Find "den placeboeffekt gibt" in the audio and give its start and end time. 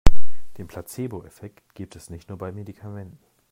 0.57-1.95